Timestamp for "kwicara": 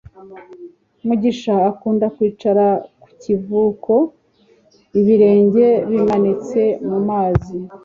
2.15-2.65